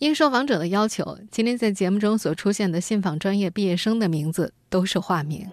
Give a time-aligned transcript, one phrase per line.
[0.00, 5.46] 应受访者的要求，今天在节目中所出现的信访专业毕业生的名字都是化名。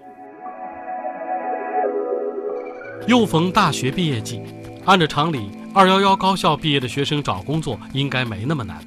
[3.07, 4.41] 又逢大学毕业季，
[4.85, 8.79] 按照常理，二幺幺高校毕业的学生找工作应该没那么难。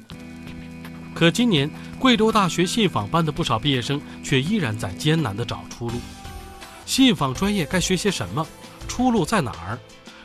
[1.13, 1.69] 可今年
[1.99, 5.93] 贵州大学信访班的不少毕业生却依然在艰难的找出路。
[6.87, 8.43] 信访专业该学些什么？
[8.87, 9.77] 出路在哪儿？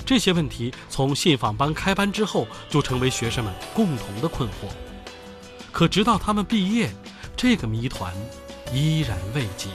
[0.07, 4.73] 这些问题从信访班开班之后就成为学生们共同的困惑。
[5.77, 6.89] 可直到他们毕业，
[7.37, 8.11] 这个谜团
[8.73, 9.69] 依然未解。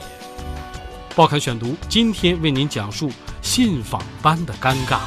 [1.14, 3.08] 报刊选读今天为您讲述
[3.40, 4.98] 信访班的尴尬。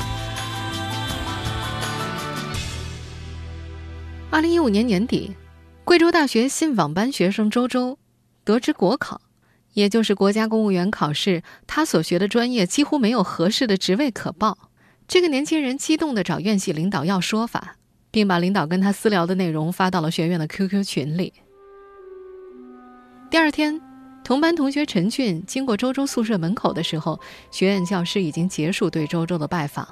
[4.31, 5.35] 二零一五年年底，
[5.83, 7.99] 贵州大学信访班学生周周
[8.45, 9.19] 得知国考，
[9.73, 14.69] 也就是国家公务员考试，他所学的专业几乎没有合适的职位可报。
[15.09, 17.75] 这个年轻人激动地找院系领导要说法。
[18.15, 21.33] 并把领导跟他私聊的内容发到了学院的 QQ 群里。
[23.29, 23.81] 第二天，
[24.23, 27.19] 同班同学陈俊经过周周宿舍门口的时候，
[27.51, 29.85] 学院教师已经结束对周周的拜访。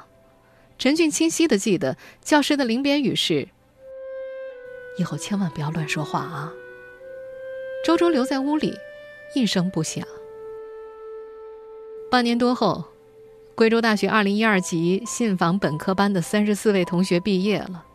[0.78, 3.50] 陈俊清晰的记得，教师的临别语是
[4.98, 6.50] ：“以后千万不要乱说话啊。”
[7.86, 8.74] 周周留在屋里，
[9.36, 10.02] 一声不响。
[12.10, 12.86] 半年多后，
[13.54, 17.88] 贵州大学2012级信访本科班的三十四位同学毕业了。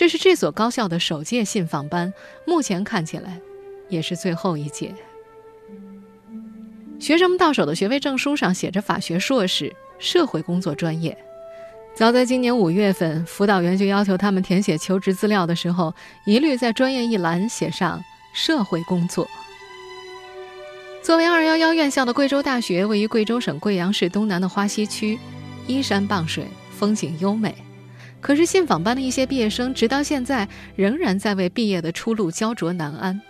[0.00, 2.10] 这是这所高校的首届信访班，
[2.46, 3.38] 目前看起来，
[3.90, 4.94] 也是最后一届。
[6.98, 11.14] 学生们到手的学位证书上写着法学硕士、社会工作专业。
[11.94, 15.92] 早在今年五月份，辅导员就要求他们填写求职资料的时候，
[16.24, 18.02] 一律在专业一栏写上
[18.32, 19.28] 社会工作。
[21.02, 25.18] 作为二幺幺院校的贵州大学，位于贵州省贵阳市东南的花溪区，
[25.66, 27.54] 依山傍水，风景优美。
[28.20, 33.20] 可是信访班的一些毕业生，直到现在仍然在为毕业的出路焦灼难安。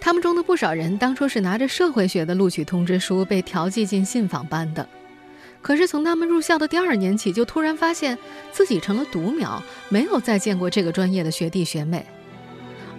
[0.00, 4.86] 他们中的不少人当初是拿着社会学的录取通知书被调剂进信访班的，
[5.62, 8.18] 可是从他们入校的第二年起，就突然发现
[8.52, 12.04] 自己成了独苗，没有再见过这个专业的学弟学妹。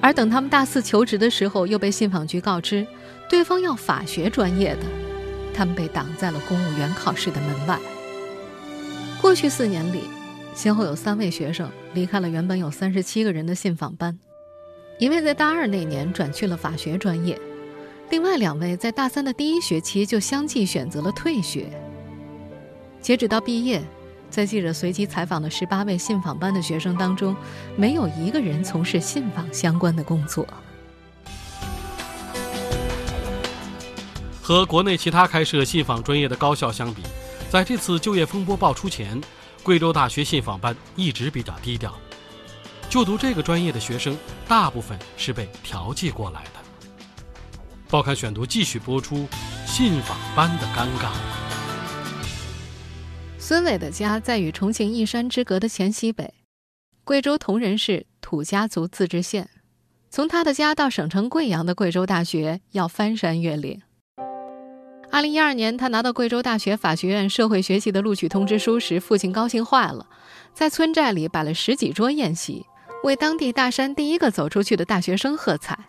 [0.01, 2.85] 而等他们大四求职的时候，又被信访局告知，
[3.29, 4.81] 对方要法学专业的，
[5.53, 7.77] 他们被挡在了公务员考试的门外。
[9.22, 10.01] 过去四年里。
[10.55, 14.17] 先后有三位学生离开了原本有三十七个人的信访班，
[14.97, 17.38] 一位在大二那年转去了法学专业，
[18.09, 21.67] 另外两位在大三的第一学期就相继选择了退学。
[23.01, 23.83] 截止到毕业，
[24.29, 27.35] 在记者随机采访的十八位信访班的学生当中，
[27.75, 30.47] 没有一个人从事信访相关的工作。
[34.41, 37.01] 和国内其他开设信访专业的高校相比，
[37.49, 39.19] 在这次就业风波爆出前。
[39.65, 41.91] 贵州大学信访班一直比较低调，
[42.87, 44.15] 就读这个专业的学生
[44.47, 46.51] 大部分是被调剂过来的。
[47.89, 49.27] 报刊选读继续播出，
[49.65, 51.11] 信访班的尴尬。
[53.39, 56.35] 孙伟的家在与重庆一山之隔的黔西北，
[57.03, 59.49] 贵州铜仁市土家族自治县。
[60.11, 63.81] 从他的家到省城贵阳的贵州大学要翻山越岭。
[65.15, 70.05] 二零一二年，他拿到贵州大学法学院社会学系的录取通知书时，父亲高兴坏了，
[70.53, 72.65] 在村寨里摆了十几桌宴席，
[73.01, 75.79] 为当地大山第一个走出去的大学生喝彩。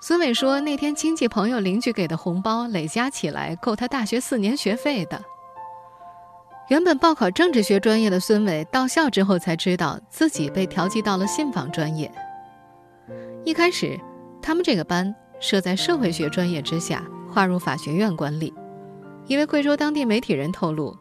[0.00, 5.20] 孙伟说，那天亲戚朋友邻居给的红包累加起来，够他大学四年学费的。
[6.68, 12.08] 原本报考政治学专业的孙伟，到校之后才知道自己被调剂到了信访专业。
[13.44, 13.98] 一开始，
[14.40, 17.02] 他们这个班设在社会学专业之下。
[17.36, 18.50] 划入法学院管理。
[19.26, 20.96] 一位贵州当地媒体人透露，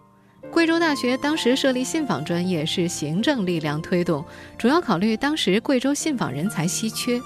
[0.51, 4.25] 贵州大学当时设立信访专业是行政力量推动，
[4.57, 7.21] 主要考虑当时贵州信访人才稀缺。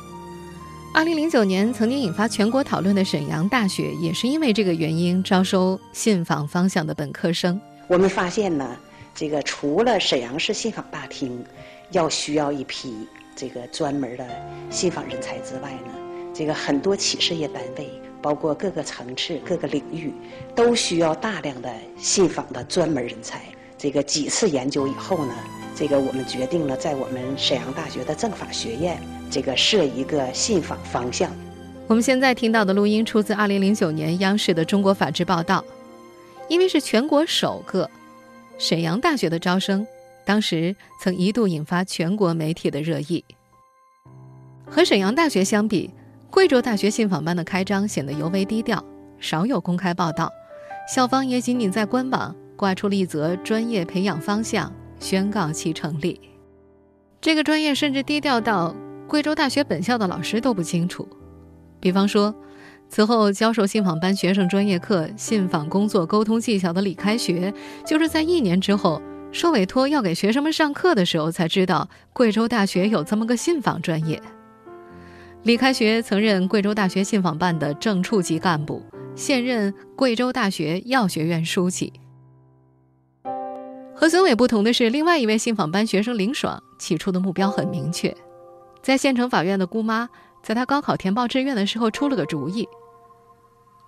[0.93, 7.59] 二零零九年曾经引发全国讨论的沈阳大学，也是因为这个原因招收信访方向的本科生。
[7.87, 8.77] 我们发现呢，
[9.15, 11.43] 这个除了沈阳市信访大厅
[11.89, 14.23] 要需要一批这个专门的
[14.69, 15.93] 信访人才之外呢，
[16.31, 17.89] 这个很多企事业单位。
[18.21, 20.13] 包括各个层次、各个领域，
[20.55, 23.41] 都需要大量的信访的专门人才。
[23.77, 25.33] 这个几次研究以后呢，
[25.73, 29.01] 这个我们决定了在我们沈阳大学的政法学院
[29.31, 31.31] 这个设一个信访方向。
[31.87, 35.61] 我们现在听到的录音出自2009年央视的《中国法制报道》，
[36.49, 37.89] 因为是全国首个
[38.57, 39.87] 沈阳大学的招生，
[40.25, 43.23] 当时曾一度引发全国媒体的热议。
[44.67, 45.89] 和沈阳大学相比，
[46.31, 48.83] 贵州大学信访班的开张显得尤为低调，
[49.19, 50.31] 少有公开报道，
[50.93, 56.21] 校方也仅仅在官网挂出了一则专业培养方向，宣告其成立。
[57.19, 58.75] 这个专业甚至低调到
[59.07, 61.07] 贵州大学本校的老师都不清楚。
[61.79, 62.33] 比方说，
[62.87, 67.53] 此后教授信访班学生专业课《信访工作沟通技巧》的李开学，
[67.85, 69.01] 就是在一年之后
[69.31, 74.21] 受委托要给学生们上课的时候，才知道贵州大学有这么个信访专业。
[75.43, 78.83] 李开学曾任贵州大学信访办的正处级干部，
[79.15, 81.93] 现任贵州大学药学院书记。
[83.95, 88.15] 和孙伟不同的是，另外一位信访班学生林爽起初的目标很明确，
[88.81, 90.09] 在县城法院的姑妈。
[90.41, 92.67] 在他高考填报志愿的时候，出了个主意。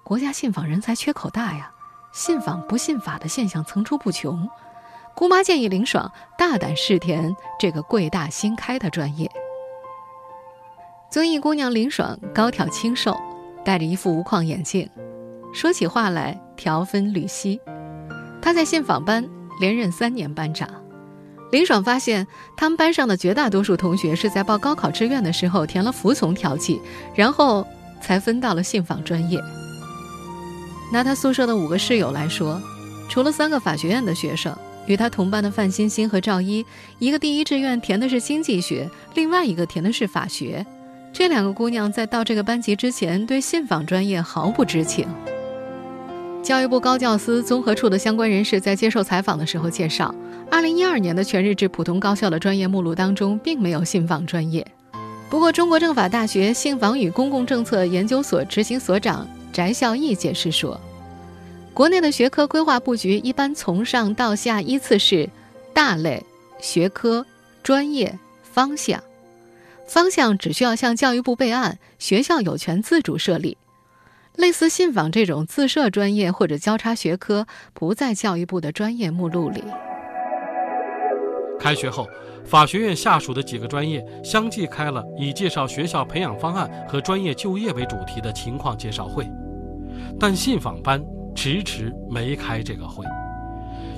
[0.03, 1.71] 国家信访人才缺口大呀，
[2.11, 4.49] 信访不信法的现象层出不穷。
[5.15, 9.31] 姑妈建议林爽大胆试填这个贵大新开的专业。
[11.11, 13.19] 遵义姑娘林爽高挑清瘦，
[13.65, 14.89] 戴着一副无框眼镜，
[15.53, 17.59] 说起话来条分缕析。
[18.41, 19.27] 她在信访班
[19.59, 20.69] 连任三年班长。
[21.51, 22.25] 林爽发现，
[22.55, 26.79] 他们班上的绝大多数同学是在报高考志愿的时候填了服从调剂，
[27.13, 27.67] 然后
[28.01, 29.37] 才分到了信访专业。
[30.93, 32.61] 拿他宿舍的五个室友来说，
[33.09, 36.65] 除了三个法学院的学生，与他同班的范欣欣和赵一，
[36.99, 40.65] 一个第一志愿填的是经济学，另外一个填的是法学。
[41.13, 45.07] 这两个姑娘在到这个班级之前，对信访专业毫不知情。
[46.41, 50.13] 教育部高教司综合处的相关人士在接受采访的时候介绍。
[50.49, 54.65] 二零一二年的全日制普通高校的专业目录当中，并没有信访专业。
[55.29, 60.77] 不过，中国政法大学信访与公共政策研究所执行所长翟孝义解释说，
[61.73, 65.29] 国内的学科规划布局一般从上到下依次是
[65.73, 66.21] 大类、
[66.59, 67.25] 学科、
[67.63, 69.01] 专业、方向。
[69.91, 73.57] 方向只需要向教育部备案，学校有权自主设立。
[74.37, 79.61] 类似信访这种自设专业或者交叉学科，不在教育部的专业目录里。
[81.59, 82.07] 开学后，
[82.45, 89.29] 法学院下属的几个专业相继开了以介绍学校培养方案和专业就业为主题的情况介绍会，
[90.17, 91.03] 但信访班
[91.35, 93.03] 迟迟没开这个会。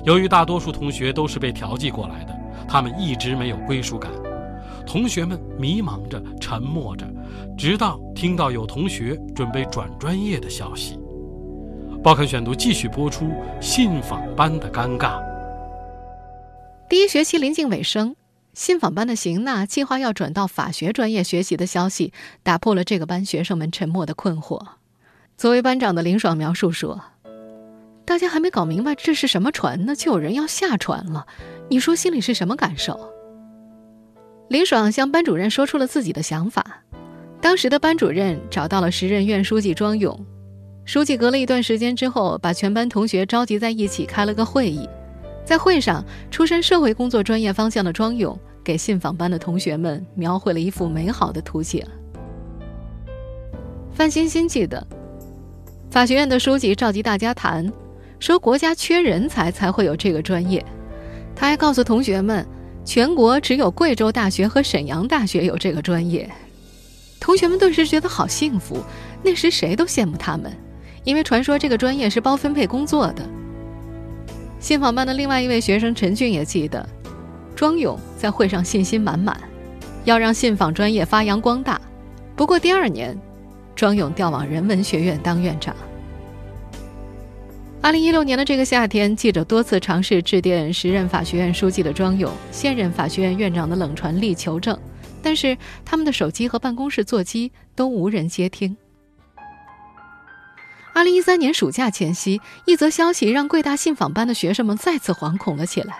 [0.04, 2.36] 由于大多数同学都是被调剂过来的，
[2.66, 4.10] 他们一直没有归属感。
[4.86, 7.06] 同学们迷茫着，沉默着，
[7.56, 10.98] 直到听到有同学准备转专业的消息。
[12.02, 15.22] 报刊选读继续播出信访班的尴尬。
[16.88, 18.14] 第一学期临近尾声，
[18.52, 24.60] 信访班的邢娜计划要转到法学专业学习的消息，打破了这个班学生们沉默的困惑。
[25.38, 27.00] 作为班长的林爽描述说
[28.04, 31.26] ：“大家还没搞明白这是什么船呢，就有人要下船了，
[31.70, 33.00] 你说心里是什么感受？”
[34.54, 36.64] 林爽向班主任说出了自己的想法。
[37.40, 40.24] 当时的班主任找到了时任院书记庄勇，
[40.84, 44.88] 书记隔了一段时间之后，把全班同学召集在一起开了个会议。
[45.44, 51.84] 在会上，出身社会工作专业方向的庄勇给信访班的同学们描绘了一幅美好的图景。
[53.92, 54.86] 范欣欣记得，
[55.90, 57.72] 法学院的书记召集大家谈，
[58.20, 60.64] 说国家缺人才才会有这个专业。
[61.34, 62.46] 他还告诉同学们，
[62.84, 66.30] 全国只有贵州大学和沈阳大学有这个专业。
[67.18, 68.84] 同学们顿时觉得好幸福，
[69.22, 70.52] 那时谁都羡慕他们，
[71.04, 73.24] 因为传说这个专业是包分配工作的。
[74.60, 76.86] 信访班的另外一位学生陈俊也记得，
[77.56, 79.40] 庄勇在会上信心满满，
[80.04, 81.80] 要让信访专业发扬光大。
[82.36, 83.18] 不过第二年，
[83.74, 85.74] 庄勇调往人文学院当院长。
[87.84, 94.74] 二零一六年的这个夏天，记者多次尝试致电时任法学院书记的庄勇、现任法学院院长的冷传力求证，
[95.22, 98.74] 但是他们的手机和办公室座机都无人接听。
[100.94, 105.98] 二零一三年暑假前夕，一则消息让贵大信访班的学生们再次惶恐了起来。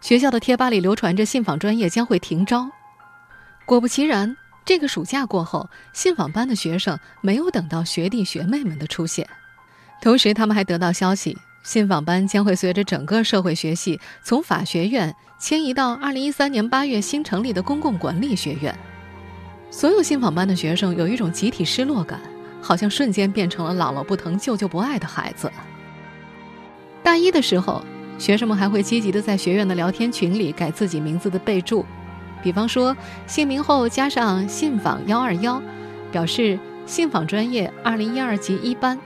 [0.00, 2.68] 学校的贴吧里流传着信访专业将会停招。
[3.66, 9.28] 果不其然，这个暑假过后，信访班的学生没有等到学弟学妹们的出现。
[10.00, 18.74] 同时，他们还得到消息，信访班将会随着整个社会学系从法学院迁移到二零一三年八月新成立的公共管理学院。
[19.70, 22.20] 所有信访班的学生有一种集体失落感。
[22.62, 25.50] 好像瞬间变成了姥姥不疼、舅舅不爱的孩子。
[27.02, 27.82] 大一的时候，
[28.18, 31.86] 学生们还会积极的在学院的聊天群里改自己名字的备注，
[32.42, 32.94] 比方说
[33.26, 35.62] 姓名后加上“信访幺二幺”，
[36.12, 39.00] 表示信访专业二零一二级一班。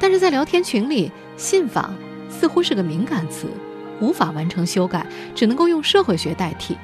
[0.00, 1.94] 但是在聊天群里，信访
[2.28, 3.48] 似乎是个敏感词，
[4.00, 6.76] 无法完成修改，只能够用社会学代替。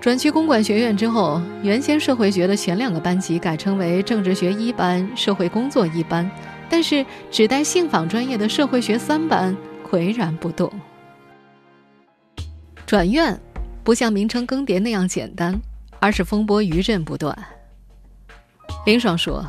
[0.00, 6.30] 转去公管学院之后，原先社会学的前两个班级改称为政治学一班、社会工作一班，
[6.70, 9.54] 但是只带信访专业的社会学三班
[9.90, 10.72] 岿然不动。
[12.86, 13.38] 转院
[13.84, 15.60] 不像名称更迭那样简单，
[15.98, 17.36] 而是风波余震不断。
[18.86, 19.44] 林爽说，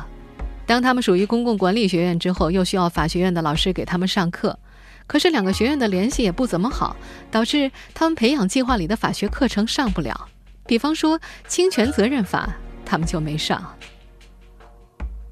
[0.72, 4.58] 当他们属于公共管理学院之后，又需要法学院的老师给他们上课，
[5.06, 6.96] 可是两个学院的联系也不怎么好，
[7.30, 10.28] 导致他们培养计划里的法学课程上不了。
[10.66, 12.48] 比方说侵权责任法，
[12.86, 13.62] 他们就没上。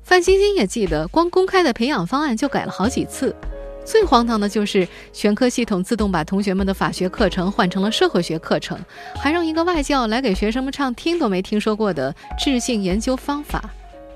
[0.04, 3.34] 范欣欣也记得，光公开的培养方案就改了好几次。
[3.82, 8.78] 最荒唐的就是全科系统自动把同学们的法学课程换成了社会学课程，
[9.16, 13.70] 还让一个外教来给学生们唱听都没听说过的智性研究方法。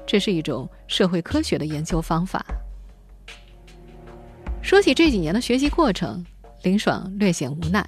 [0.06, 2.44] 这是一种社会科学的研究方法。
[4.62, 6.24] 说起这几年的学习过程，
[6.62, 7.86] 林爽略显无奈。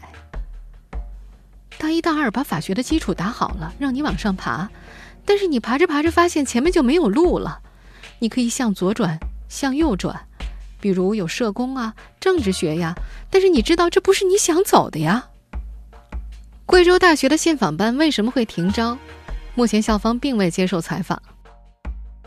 [1.78, 4.68] 大一、大二把法学的基础打好了，让你往上爬，
[5.24, 7.60] 但是你爬着爬着发现前面就没有路了。
[8.18, 9.18] 你可以向左转，
[9.48, 10.26] 向右转，
[10.80, 12.94] 比如有社工啊、政治学呀，
[13.30, 15.28] 但是你知道这不是你想走的呀。
[16.64, 18.96] 贵州大学的信访班为什么会停招？
[19.54, 21.22] 目前校方并未接受采访。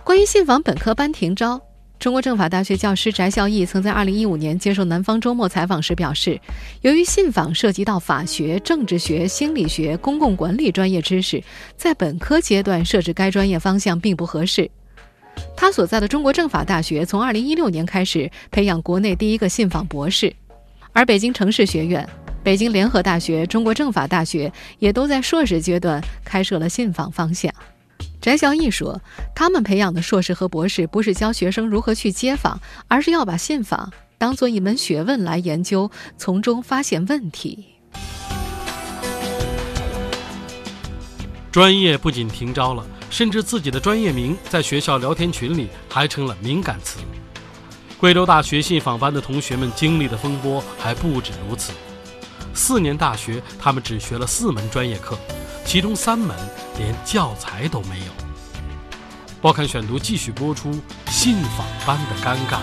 [0.10, 1.62] 关于信访本科班停招。
[2.00, 6.42] 中国政法大学教师翟孝义曾在2015年接受南方周末采访时表示，
[6.82, 11.44] 由于信访涉及到法学、政治学、心理学、公共管理专业知识，
[11.78, 14.68] 在本科阶段设置该专业方向并不合适。
[15.56, 20.36] 他所在的中国政法大学从2016年开始培养国内第一个信访博士，
[20.92, 22.04] 而北京城市学院、
[22.42, 27.54] 北京联合大学、中国政法大学也都在硕士阶段开设了信访方向。
[28.22, 29.02] 翟孝义说
[29.34, 32.60] ：“他们培养的硕士和博士不是教学生如何去接访，
[32.90, 37.76] 而是要把信访当做一门学问来研究，从中发现问题。”
[41.50, 47.00] 专业不仅停招了，甚至自己的专业名在学校聊天群里还成了敏感词。
[47.98, 51.72] 贵州大学信访班的同学们经历的风波还不止如此。
[52.54, 55.18] 四年大学，他们只学了四门专业课。
[55.70, 56.36] 其中三门
[56.80, 58.06] 连教材都没有。
[59.40, 60.72] 报刊选读继续播出
[61.12, 62.60] 信访班的尴尬。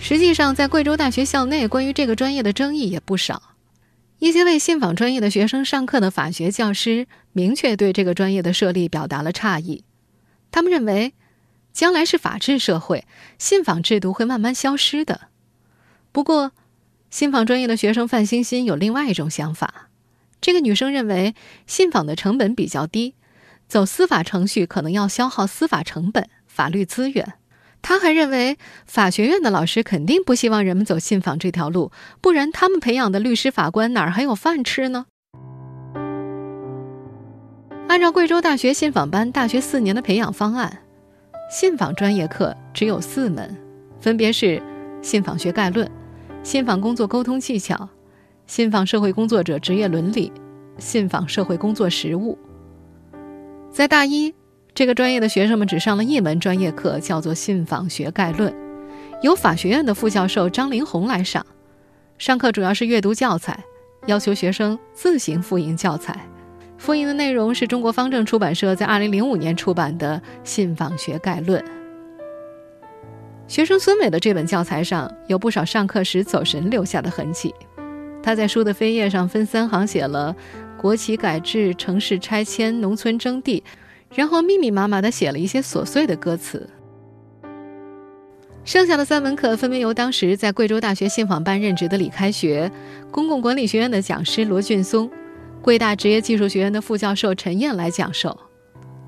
[0.00, 3.52] 实际上，在贵州大学校内，关于这个专业的争议也不少。
[4.18, 9.84] 一些为信访专业的学生上课的法学教师，明确对这个专业的设立表达了诧异。
[10.50, 11.12] 他们认为，
[11.74, 13.04] 将来是法治社会，
[13.38, 15.28] 信访制度会慢慢消失的。
[16.12, 16.52] 不过，
[17.10, 19.89] 信访专业的学生范欣欣有另外一种想法。
[20.40, 21.34] 这个女生认为，
[21.66, 23.14] 信访的成本比较低，
[23.68, 27.34] 走司法程序可能要消耗司法成本、法律资源。
[27.82, 35.06] 她还认为，法学院的老师肯定不希望人们走信访这条路，不然他们培养的律师、法官哪儿还有饭吃呢？
[37.88, 40.82] 按照贵州大学信访班大学四年的培养方案，
[41.50, 43.56] 信访专业课只有四门，
[43.98, 44.62] 分别是
[45.02, 45.90] 信访学概论、
[46.42, 47.88] 信访工作沟通技巧。
[48.50, 50.32] 信访社会工作者职业伦理，
[50.76, 52.36] 信访社会工作实务。
[53.70, 54.34] 在大一，
[54.74, 58.52] 这个专业的学生们只上了一门专业课，叫做信访学概论，
[59.22, 61.46] 由法学院的副教授张林红来上。
[62.18, 63.56] 上课主要是阅读教材，
[64.06, 66.28] 要求学生自行复印教材。
[66.76, 71.62] 复印的内容是中国方正出版社在2005年出版的《信访学概论》。
[73.46, 77.54] 学生孙伟的这本教材上有不少上课时走神留下的痕迹。
[78.22, 80.34] 他在书的扉页上分三行写了
[80.78, 83.62] “国企改制、城市拆迁、农村征地”，
[84.14, 86.68] 然后密密麻麻地写了一些琐碎的歌词。
[88.62, 92.70] 剩下的三门课分别由当时在贵州大学信访办任职的李开学、
[93.10, 95.10] 公共管理学院的讲师罗俊松、
[95.62, 98.38] 贵大职业技术学院的副教授陈燕来讲授。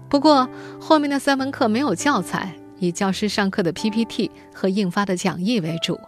[0.09, 0.49] 不过
[0.81, 6.01] 后面的三门课没有教材，以教师上课的 PPT 和印发的讲义为主。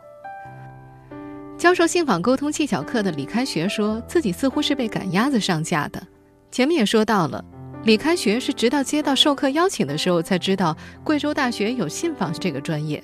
[1.57, 6.03] 教授信访沟通技巧课的李开学说自己似乎是被赶鸭子上架的。
[6.51, 7.43] 前面也说到了，
[7.85, 13.03] 李开学是直到接到授课邀请的时候才知道贵州大学有信访这个专业。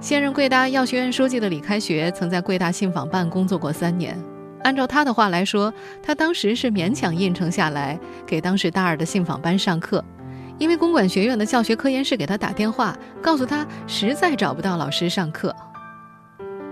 [0.00, 4.18] 现任贵大药学院书记的李开学曾在贵大信访办工作过三年。
[4.62, 10.02] 按照他的话来说，他当时是勉强应承下来给当时大二的信访班上课，
[10.58, 15.54] 因为公管学院的教学科研室给他打电话，告诉他实在找不到老师上课。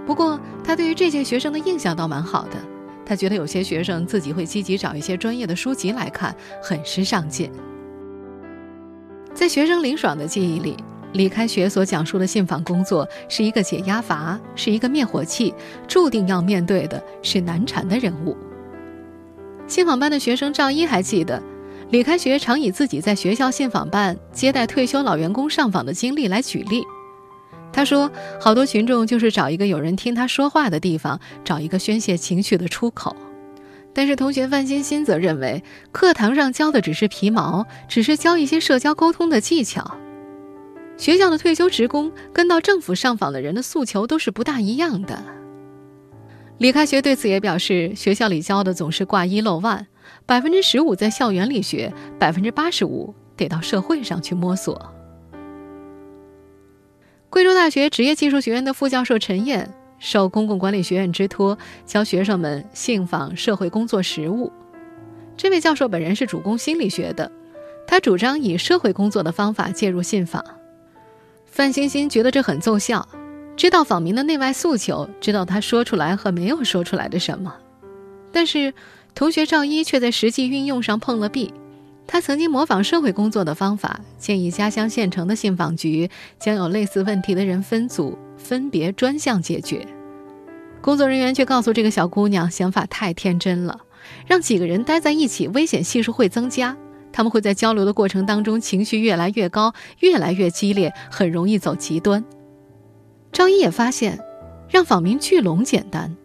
[0.07, 2.57] 不过，他对于这届学生的印象倒蛮好的。
[3.05, 7.51] 他觉得有些学生自己会积极找一些专业的书籍来看，很是上进。
[9.35, 10.77] 在学生林爽的记忆里，
[11.13, 15.53] 李开学所讲述的信访工作是一个解压阀，是一个灭火器，
[15.89, 18.37] 注定要面对的是难缠的人物。
[19.67, 21.43] 信访班的学生赵一还记得，
[21.91, 26.83] 李开学常以自己在学校信访办接待退休老员工上访的经历来举例。
[27.73, 33.17] 他说：“好多群众就是找一个有人听他说话的地方，找一个宣泄情绪的出口。”
[33.95, 39.99] 但是同学范欣欣则认为，课堂上教的只是皮毛，只是教一些社交沟通的技巧。
[40.97, 45.23] 学校的退休职工跟到政府上访的人的诉求都是不大一样的。
[46.59, 49.87] 李开学对此也表示，学校里教的总是挂一漏万，
[50.27, 54.95] 百分之十五在校园里学，百分之八十五得到社会上去摸索。
[57.33, 59.73] 贵州大学职业技术学院的副教授陈燕。
[59.99, 64.53] 受公共管理学院之托，教学生们信访社会工作实务。
[65.35, 67.33] 这位教授本人是主攻心理学的，
[67.87, 70.45] 他主张以社会工作的方法介入信访。
[71.47, 73.09] 范欣欣觉得这很奏效，
[73.57, 77.55] 知道访民的内外诉求，知道他说出来和没有说出来的什么。
[78.31, 78.75] 但是，
[79.15, 81.55] 同学赵一却在实际运用上碰了壁。
[82.07, 88.19] 他曾经模仿社会工作的方法，建议家乡县城的信访局将有类似问题的人分组。
[88.37, 89.87] 分别专项解决，
[90.81, 93.83] 工作人员却告诉这个小姑娘，想法太天真了，
[94.27, 96.77] 让几个人待在一起，危险系数会增加。
[97.13, 102.25] 他们会在交流的过程当中情绪越来越高，越来越激烈，很容易走极端。
[103.31, 104.19] 张一也发现，
[104.69, 106.17] 让访民聚拢简单，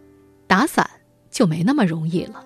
[0.48, 0.90] 打散
[1.30, 2.42] 就没那么容易了。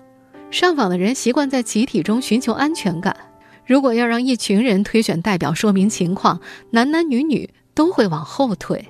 [0.53, 3.17] 上访的人习惯在集体中寻求安全感，
[3.65, 8.87] 如果要让一群人推选代表说明情况，男男女女都会往后退。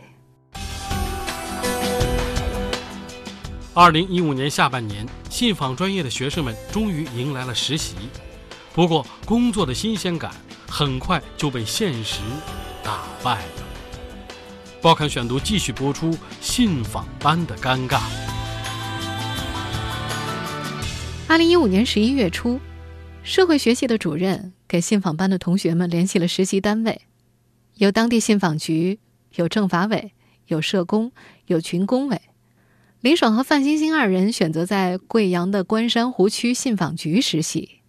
[3.74, 7.96] 二零一五年下半年，信访专业的学生们终于迎来了实习。
[8.74, 10.32] 不过，工作的新鲜感
[10.68, 12.20] 很快就被现实
[12.84, 13.64] 打败了。
[14.82, 18.02] 报刊选读继续播出信访班的尴尬。
[21.28, 22.60] 二零一五年十一月初，
[23.24, 27.02] 社会学系的主任给信访班的同学们联系了实习单位，
[27.76, 29.00] 有当地信访局，
[29.36, 30.12] 有政法委，
[30.46, 31.12] 有社工，
[31.48, 32.22] 有群工委。
[33.02, 37.80] 林爽和范星星二人选择在贵阳的关山湖区信访局实习。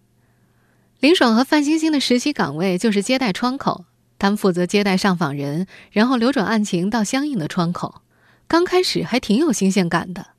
[0.99, 3.85] 林爽和范星星的实习岗位就是接待窗口，
[4.17, 8.01] 他们负责接待上访人，然后流转案情到相应的窗口。
[8.47, 10.29] 刚开始还挺有新鲜感的，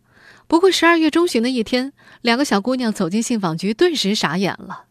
[0.49, 4.85] 不过十二月中旬的一天，两个小姑娘走进信访局，顿时傻眼了。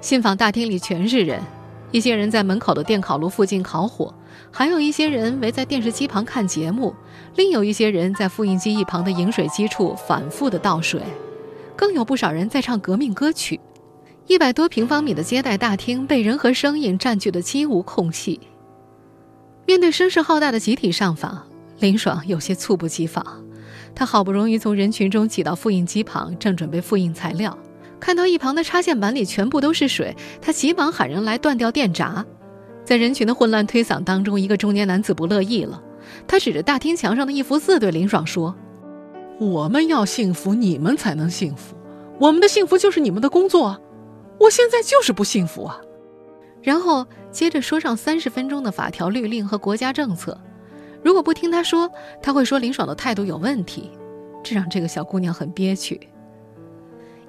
[0.00, 1.42] 信访大厅里全是人，
[1.90, 4.14] 一些人在门口的电烤炉附近烤火。
[4.52, 6.94] 还有一些人围在电视机旁看节目，
[7.34, 11.02] 另有一些人在复印机一旁的饮水机处反复的倒水，
[11.74, 13.58] 更有不少人在唱革命歌曲。
[14.28, 18.40] 一百多平方米的接待大厅被人和声音占据的几无空隙。
[19.66, 21.46] 面对声势浩大的集体上访，
[21.78, 23.44] 林爽有些猝不及防。
[23.94, 27.56] 他好不容易从人群中挤到复印机旁，正准备复印材料，
[27.98, 32.24] 看到一旁的插线板里全部都是水，他急忙喊人来断掉电闸。
[32.84, 35.82] 在人群的混乱推搡当中，一个中年男子不乐意了。
[36.28, 38.54] 他指着大厅墙上的一幅字对林爽说
[39.40, 41.74] ：“我们要幸福，你们才能幸福。
[42.20, 43.80] 我们的幸福就是你们的工作。
[44.38, 45.80] 我现在就是不幸福啊！”
[46.62, 50.38] 然后接着说上三十分钟的法条、律令和国家政策。
[51.06, 51.88] 如果不听他说，
[52.20, 53.92] 他会说林爽的态度有问题。
[54.42, 56.00] 这让这个小姑娘很憋屈。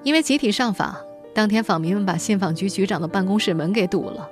[0.02, 0.96] 因为集体上访，
[1.32, 4.28] 当天访民们把信访局局长的办公室门给堵了。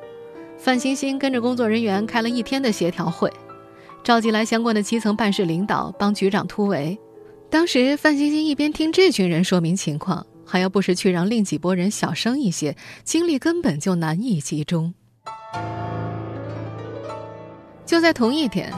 [0.58, 3.32] 范欣欣跟着工作人员开了一天的协调会，
[4.02, 6.98] 召集来相关的基层办事领导帮局长突围。
[7.48, 14.92] 当时范欣欣一边听这群人说明情况，还要不时去让另几拨人小声一些，精力根本就难以集中。
[17.84, 18.72] 就在同一天，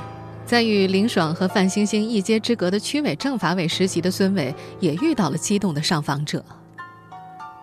[0.49, 6.43] 在与林爽和范星星一街之隔的区委政法委实习的孙伟也遇到了激动的上访者。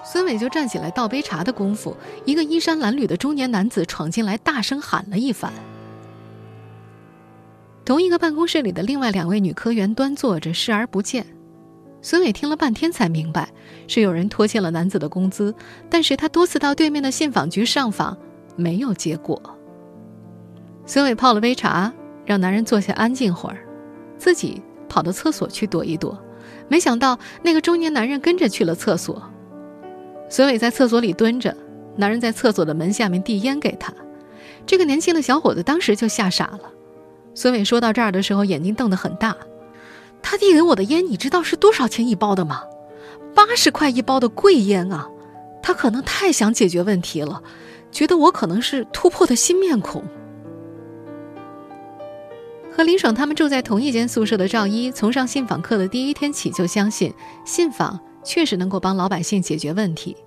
[0.03, 5.51] 孙伟就站起来倒杯茶的功夫，一个衣衫褴褛的中年男子闯进来，大声喊了一番。
[7.83, 11.25] 同一个办公室里的另外两位女科员端坐着，视而不见。
[12.03, 13.49] 孙伟听了半天才明白，
[13.87, 15.55] 是有人拖欠了男子的工资，
[15.89, 18.15] 但是他多次到对面的信访局上访，
[18.55, 19.41] 没有结果。
[20.85, 21.91] 孙伟泡了杯茶，
[22.25, 23.57] 让男人坐下安静会儿，
[24.17, 26.17] 自己跑到厕所去躲一躲，
[26.67, 29.21] 没想到那个中年男人跟着去了厕所。
[30.29, 31.55] 孙伟在厕所里蹲着，
[31.95, 33.93] 男人在厕所的门下面递烟给他。
[34.65, 36.71] 这个年轻的小伙子当时就吓傻了。
[37.35, 39.35] 孙伟说到这儿的时候，眼睛瞪得很大。
[40.21, 42.63] 他递给我的烟，你知道是多少钱一包的吗？
[43.35, 45.07] 八十块一包的贵烟啊！
[45.61, 47.43] 他可能太想解决问题了，
[47.91, 50.03] 觉得我可能是突破的新面孔。
[52.75, 57.13] 和林爽他们住在同一间宿舍的赵一，从上信访课的第一天起就相信
[57.45, 60.17] 信访确实能够帮老百姓解决问题。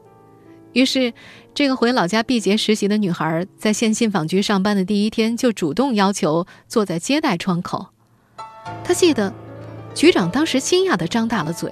[0.72, 1.12] 于是，
[1.52, 7.88] 这个回老家毕节实习的女孩，在县信访局上班的第一天，就主动要求坐在接待窗口。
[8.82, 9.30] 她记得，
[9.94, 11.70] 局长当时惊讶地张大了嘴。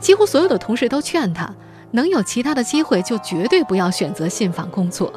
[0.00, 1.54] 几乎所有的同事都劝她，
[1.90, 5.12] 能有其他的机会，就绝对不要选择信访工作。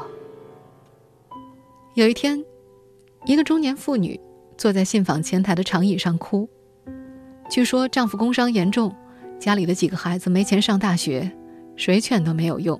[1.93, 2.43] 有一天，
[3.25, 4.19] 一个中年妇女。
[4.57, 6.49] 坐在信访前台的长椅上哭。
[7.49, 8.95] 据说丈夫工伤严重，
[9.39, 11.31] 家里的几个孩子没钱上大学，
[11.75, 12.79] 谁劝都没有用。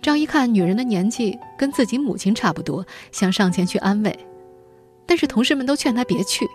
[0.00, 4.16] 张一看女人的年纪跟自己母亲差不多，想上前去安慰，
[5.06, 6.46] 但是同事们都劝她别去。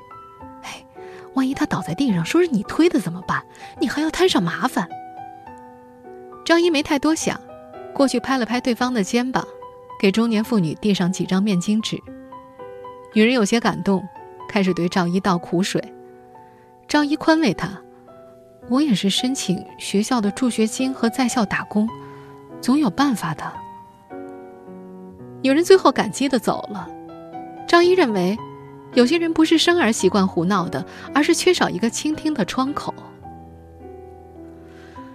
[0.61, 0.85] 哎，
[1.33, 3.43] 万一她倒在地上，说是你推的怎么办？
[3.81, 4.87] 你还要摊上麻烦。
[6.45, 7.39] 张一没太多想，
[7.93, 9.45] 过去拍了拍对方的肩膀，
[9.99, 11.99] 给中年妇女递上几张面巾纸。
[13.13, 14.03] 女人有些感动，
[14.49, 15.81] 开始对赵一倒苦水。
[16.87, 17.79] 赵一宽慰她
[18.69, 21.87] ：“我也是申请学校的助学金和在校打工，
[22.59, 23.53] 总有办法的。”
[25.43, 26.89] 女人最后感激的走了。
[27.67, 28.35] 赵一认为，
[28.93, 32.93] 有些人不是生而习惯胡闹的，而是缺少一个倾听的窗口。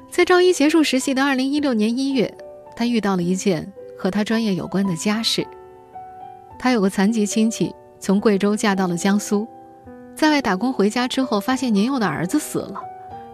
[0.08, 2.32] 在赵一结束实习的二零一六年一月，
[2.76, 5.44] 他遇到了一件和他专业有关的家事。
[6.58, 7.74] 他有个残疾亲戚。
[8.00, 9.46] 从贵州嫁到了江苏，
[10.14, 12.80] 在外打工回家之后，发现年幼的儿子死了，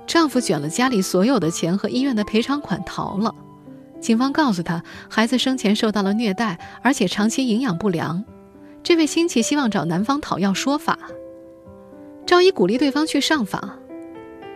[0.06, 3.34] 丈夫卷了家里所有的钱和医院的赔偿款逃了。
[4.00, 8.24] 警方告诉他，孩子生前受到了虐待，而且长期营养不良。
[8.82, 10.98] 这位亲戚希望找男方讨要说法。
[12.26, 13.78] 赵一鼓励对方去上访，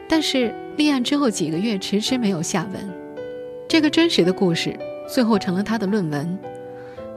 [0.06, 2.94] 但是立案之后几个月迟迟没有下文。
[3.68, 6.38] 这个真实的故事最后成了他的论文。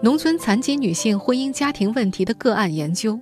[0.04, 3.20] 农村残疾女性婚姻家庭问题的个案研究，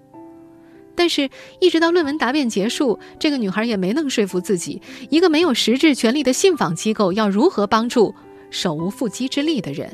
[0.96, 8.16] 但是，一直到论文答辩结束，这个女孩也没能说服自己，一个没有实质权利的信访机构要如何帮助
[8.50, 9.90] 手无缚鸡之力的人。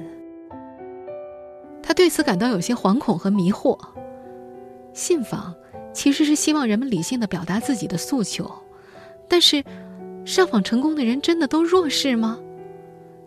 [1.81, 3.79] 她对此感到有些惶恐和迷惑。
[4.93, 5.53] 信访
[5.91, 8.51] 其实是希望人们理性的表达自己的诉求，
[9.27, 9.63] 但是，
[10.23, 12.39] 上访成功的人真的都弱势吗？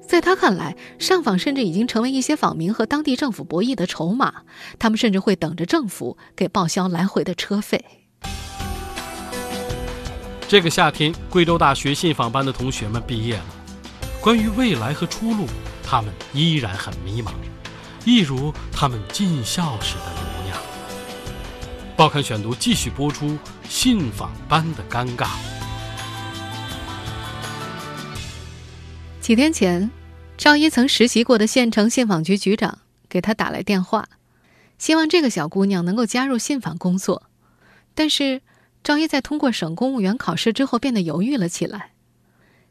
[0.08, 4.42] 在他看来，上访甚至已经成为一些访民和当地政府博弈的筹码。
[4.78, 7.84] 他们甚至会等着政府给报销来回的车费。
[10.48, 13.44] 这个夏天，贵州大学信访班的同学们毕业了，
[14.18, 15.46] 关于未来和出路，
[15.84, 17.32] 他们依然很迷茫，
[18.06, 20.58] 一如他们进校时的模样。
[21.94, 23.36] 报刊选读继续播出
[23.68, 25.28] 信访班的尴尬。
[29.20, 29.97] 几天前。
[30.38, 34.08] 赵一曾实习过的县城信访局局长给他打来电话，
[34.78, 37.24] 希望这个小姑娘能够加入信访工作。
[37.96, 38.40] 但是
[38.84, 41.90] 赵一在通过省公务员考试之后变得犹豫了起来。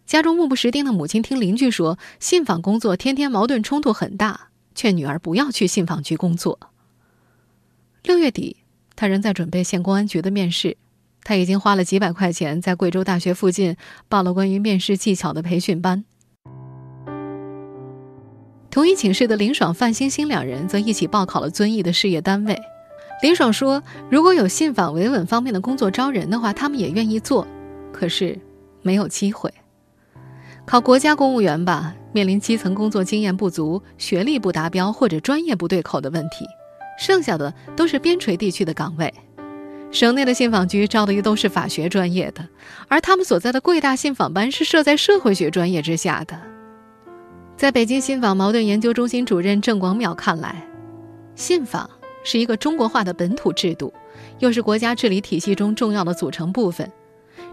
[0.05, 6.71] 家中目不识丁的母亲听邻居说信访工作天天矛盾冲突很大，劝女儿不要去信访局工作。
[8.01, 8.55] 六月底，
[8.95, 10.77] 他仍在准备县公安局的面试，
[11.21, 13.75] 他已经花了几百块钱在贵州大学附近
[14.07, 16.05] 报了关于面试技巧的培训班。
[18.69, 22.57] 同一寝室的林爽、范星星两人则一起报考了遵义的事业单位。
[23.23, 27.47] 林爽说：“如果有信访维稳方面的工作招人的话，他们也愿意做，
[27.91, 28.37] 可是
[28.83, 29.51] 没有机会。
[30.65, 36.45] 考国家公务员吧，面临基层工作经验不足、学历不达标或者专业不对口的问题；
[36.99, 39.11] 剩下的都是边陲地区的岗位。
[39.89, 42.45] 省内的信访局招的又都是法学专业的，
[42.89, 46.37] 而他们所在的贵大信访班是设在社会学专业之下的。”
[47.57, 50.63] 在北京信访矛盾研究中心主任郑广淼看来，
[51.33, 51.89] 信访
[52.23, 53.91] 是一个中国化的本土制度，
[54.37, 56.89] 又是国家治理体系中重要的组成部分。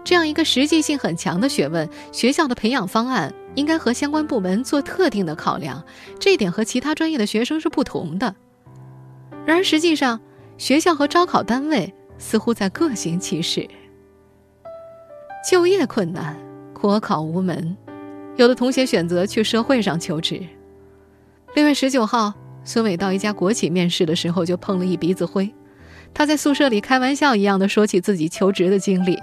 [0.03, 5.83] 这样一个实际性很强的学问，学校的培养方案应该和相关部门做特定的考量，
[6.19, 8.35] 这一点和其他专业的学生是不同的。
[9.43, 10.21] 然而，实际上
[10.59, 13.67] 学校和招考单位似乎在各行其事。
[15.49, 16.37] 就业困难，
[16.79, 17.75] 国考无门。
[18.37, 20.41] 有的同学选择去社会上求职。
[21.55, 22.33] 六月十九号，
[22.65, 25.53] 孙伟到一家国企面试的时候就碰了一鼻子灰。
[26.13, 29.17] 他在宿舍里开玩笑一样的说起自己求职的经历：“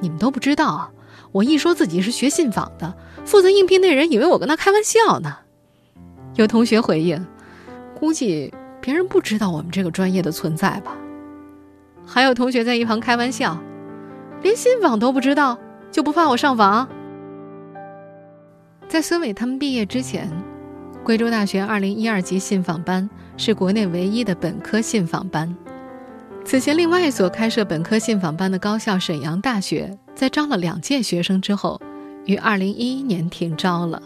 [0.00, 0.90] 你们都不知道，
[1.32, 5.38] 我一说自己是学信访的，负责应聘那人以为我跟他开玩笑呢。”
[6.36, 7.26] 有同学回应
[7.98, 10.96] ：“估计别人不知道我们这个专业的存在吧？”
[12.06, 13.58] 还有同学在一旁开玩笑
[14.42, 15.58] ：“连信访都不知道，
[15.90, 16.88] 就不怕我上访？”
[18.94, 20.30] 在孙伟他们毕业之前，
[21.02, 25.52] 贵州大学2012级信访班是国内唯一的本科信访班。
[26.44, 31.82] 此前，另外一所开设本科信访班的高校沈阳大学，在招了两届学生之后，
[32.26, 34.00] 于2011年停招了。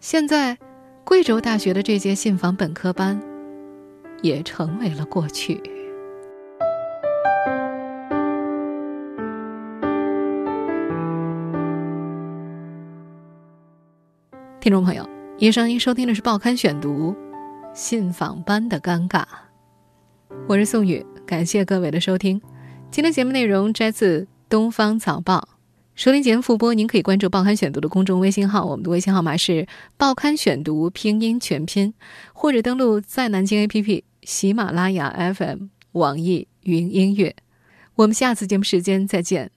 [0.00, 0.58] 现在，
[1.02, 3.18] 贵州大学的这届信访本科班，
[4.20, 5.62] 也成为了过去。
[14.64, 17.12] 听众朋友，以上您收听的是《报刊选读》，
[17.74, 19.22] 信访班的尴尬。
[20.48, 22.40] 我是宋宇，感谢各位的收听。
[22.90, 25.46] 今天节目内容摘自《东方早报》，
[25.94, 29.52] 收听节目复播，您可以关注《报刊选读》的公众微信号，我们的微信号码是
[29.98, 31.92] 《报刊选读》拼音全拼，
[32.32, 37.36] 或者登录在南京 APP、喜马拉雅 FM、网易云音乐。
[37.96, 39.50] 我们下次节目时间再见。